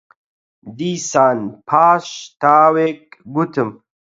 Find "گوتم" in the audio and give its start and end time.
3.33-3.69